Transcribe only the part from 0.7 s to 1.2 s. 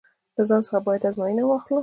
باید